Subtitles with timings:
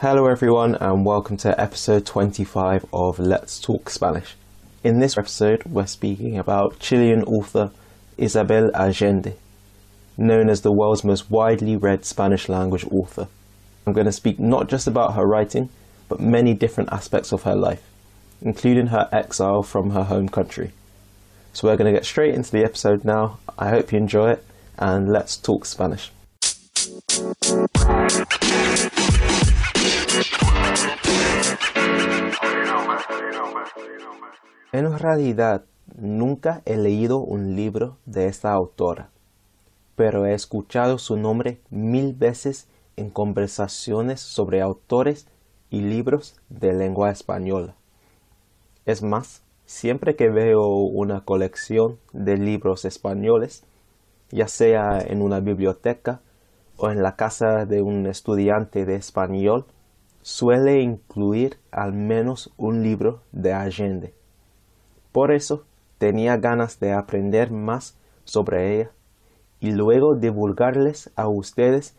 [0.00, 4.36] Hello, everyone, and welcome to episode 25 of Let's Talk Spanish.
[4.84, 7.72] In this episode, we're speaking about Chilean author
[8.16, 9.34] Isabel Allende,
[10.16, 13.26] known as the world's most widely read Spanish language author.
[13.84, 15.68] I'm going to speak not just about her writing,
[16.08, 17.82] but many different aspects of her life,
[18.40, 20.70] including her exile from her home country.
[21.52, 23.40] So we're going to get straight into the episode now.
[23.58, 24.44] I hope you enjoy it,
[24.78, 26.12] and let's talk Spanish.
[34.70, 35.64] En realidad,
[35.96, 39.10] nunca he leído un libro de esta autora,
[39.96, 45.26] pero he escuchado su nombre mil veces en conversaciones sobre autores
[45.70, 47.74] y libros de lengua española.
[48.84, 53.64] Es más, siempre que veo una colección de libros españoles,
[54.30, 56.20] ya sea en una biblioteca
[56.76, 59.66] o en la casa de un estudiante de español,
[60.22, 64.14] suele incluir al menos un libro de Allende.
[65.12, 65.64] Por eso
[65.98, 68.90] tenía ganas de aprender más sobre ella
[69.60, 71.94] y luego divulgarles a ustedes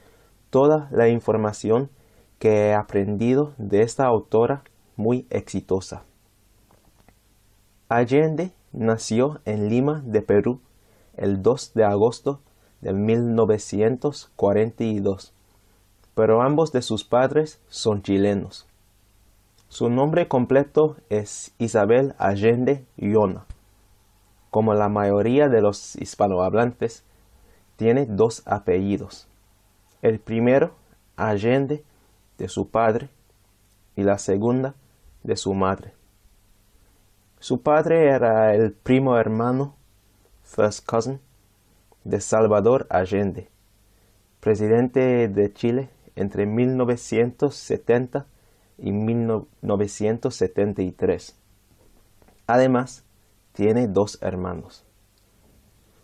[0.49, 1.89] toda la información
[2.39, 4.63] que he aprendido de esta autora
[4.95, 6.03] muy exitosa.
[7.89, 10.61] Allende nació en Lima, de Perú,
[11.17, 12.39] el 2 de agosto
[12.81, 15.33] de 1942
[16.19, 18.67] pero ambos de sus padres son chilenos.
[19.69, 23.45] Su nombre completo es Isabel Allende Yona.
[24.49, 27.05] Como la mayoría de los hispanohablantes,
[27.77, 29.29] tiene dos apellidos.
[30.01, 30.71] El primero,
[31.15, 31.85] Allende,
[32.37, 33.07] de su padre,
[33.95, 34.75] y la segunda,
[35.23, 35.93] de su madre.
[37.39, 39.73] Su padre era el primo hermano,
[40.43, 41.21] first cousin,
[42.03, 43.47] de Salvador Allende,
[44.41, 48.27] presidente de Chile entre 1970
[48.77, 51.35] y 1973.
[52.45, 53.05] Además,
[53.53, 54.85] tiene dos hermanos.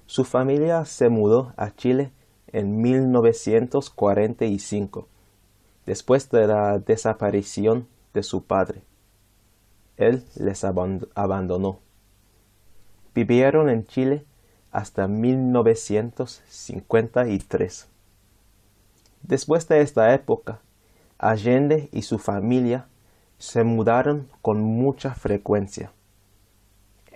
[0.05, 2.13] Su familia se mudó a Chile
[2.47, 5.09] en 1945,
[5.85, 8.83] después de la desaparición de su padre.
[9.97, 11.81] Él les abandonó.
[13.13, 14.23] Vivieron en Chile
[14.71, 17.89] hasta 1953.
[19.27, 20.59] Después de esta época,
[21.17, 22.85] Allende y su familia
[23.39, 25.91] se mudaron con mucha frecuencia.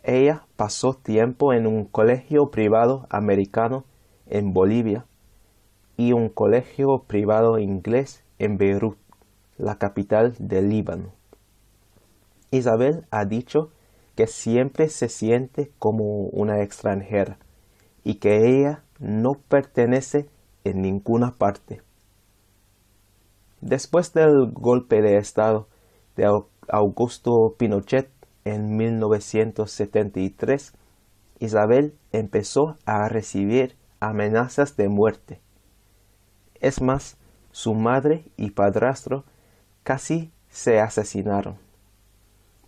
[0.02, 3.86] Ella pasó tiempo en un colegio privado americano
[4.25, 5.06] en Bolivia
[5.98, 8.98] y un colegio privado inglés en Beirut,
[9.58, 11.12] la capital del Líbano.
[12.50, 13.69] Isabel ha dicho
[14.16, 17.38] que siempre se siente como una extranjera
[18.03, 20.28] y que ella no pertenece
[20.64, 21.84] en ninguna parte.
[23.62, 25.68] Después del golpe de Estado
[26.16, 26.25] de
[26.70, 28.09] Augusto Pinochet
[28.46, 30.74] en 1973,
[31.40, 35.42] Isabel empezó a recibir amenazas de muerte.
[36.56, 37.18] Es más,
[37.52, 39.25] su madre y padrastro
[39.84, 41.58] casi se asesinaron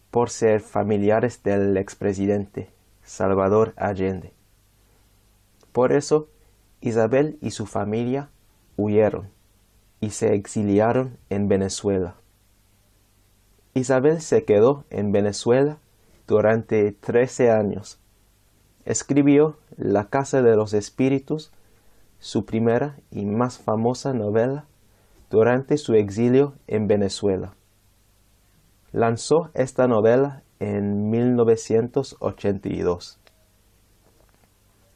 [0.09, 2.69] por ser familiares del expresidente
[3.01, 4.33] Salvador Allende.
[5.71, 6.27] Por eso,
[6.81, 8.29] Isabel y su familia
[8.75, 9.29] huyeron
[10.01, 12.15] y se exiliaron en Venezuela.
[13.73, 15.77] Isabel se quedó en Venezuela
[16.27, 18.01] durante trece años.
[18.83, 21.53] Escribió La Casa de los Espíritus,
[22.19, 24.65] su primera y más famosa novela,
[25.29, 27.53] durante su exilio en Venezuela.
[28.91, 33.19] Lanzó esta novela en 1982.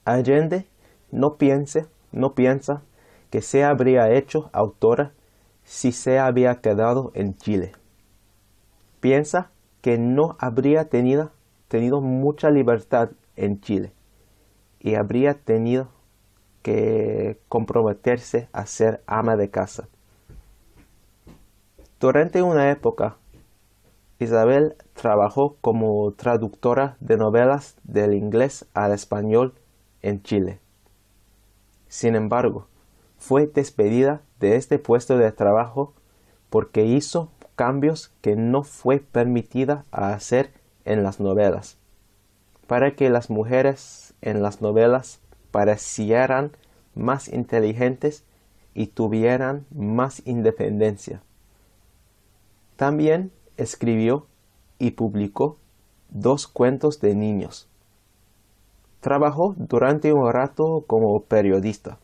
[0.04, 0.68] Allende
[1.12, 2.82] no piense, no piensa
[3.30, 5.14] que se habría hecho autora
[5.64, 7.74] si se había quedado en Chile.
[9.00, 11.32] Piensa que no habría tenido,
[11.68, 13.94] tenido mucha libertad en Chile
[14.80, 15.90] y habría tenido
[16.62, 19.88] que comprometerse a ser ama de casa.
[22.00, 23.18] Durante una época,
[24.20, 29.54] Isabel trabajó como traductora de novelas del inglés al español
[30.02, 30.60] en Chile.
[31.88, 32.68] Sin embargo,
[33.26, 35.96] fue despedida de este puesto de trabajo
[36.52, 40.54] porque hizo cambios que no fue permitida hacer
[40.86, 41.80] en las novelas,
[42.68, 46.52] para que las mujeres en las novelas parecieran
[46.94, 48.26] más inteligentes
[48.76, 51.24] y tuvieran más independencia.
[52.76, 54.28] También escribió
[54.78, 55.58] y publicó
[56.10, 57.68] dos cuentos de niños.
[59.00, 61.98] Trabajó durante un rato como periodista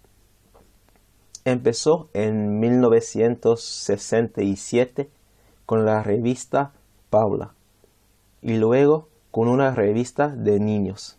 [1.43, 5.09] Empezó en 1967
[5.65, 6.71] con la revista
[7.09, 7.55] Paula
[8.41, 11.17] y luego con una revista de niños.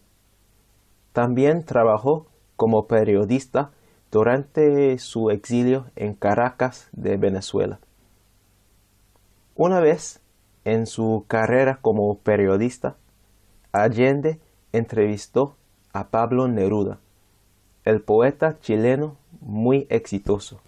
[1.13, 2.27] También trabajó
[2.57, 3.73] como periodista
[4.13, 7.81] durante su exilio en Caracas de Venezuela.
[9.57, 10.21] Una vez
[10.65, 12.97] en su carrera como periodista,
[13.73, 14.39] Allende
[14.73, 15.57] entrevistó
[15.93, 17.01] a Pablo Neruda,
[17.85, 20.61] el poeta chileno muy exitoso.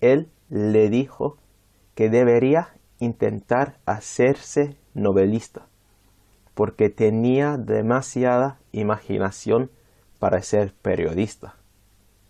[0.00, 1.38] Él le dijo
[1.94, 5.66] que debería intentar hacerse novelista,
[6.54, 9.70] porque tenía demasiada imaginación
[10.18, 11.56] para ser periodista.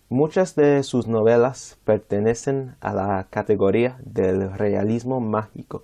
[0.08, 5.82] Muchas de sus novelas pertenecen a la categoría del realismo mágico.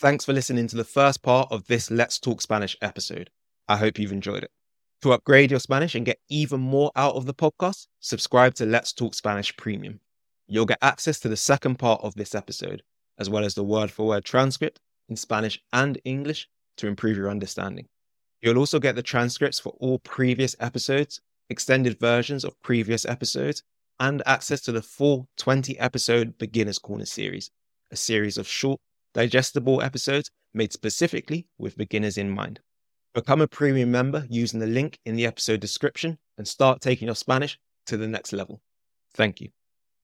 [0.00, 3.30] Thanks for listening to the first part of this Let's Talk Spanish episode.
[3.68, 4.55] I hope you've enjoyed it.
[5.02, 8.92] To upgrade your Spanish and get even more out of the podcast, subscribe to Let's
[8.92, 10.00] Talk Spanish Premium.
[10.48, 12.82] You'll get access to the second part of this episode,
[13.18, 16.48] as well as the word for word transcript in Spanish and English
[16.78, 17.86] to improve your understanding.
[18.42, 23.62] You'll also get the transcripts for all previous episodes extended versions of previous episodes,
[23.98, 27.50] and access to the full 20 episode Beginner's Corner series,
[27.90, 28.80] a series of short,
[29.14, 32.60] digestible episodes made specifically with beginners in mind.
[33.16, 37.14] Become a premium member using the link in the episode description and start taking your
[37.14, 38.60] Spanish to the next level.
[39.14, 39.55] Thank you.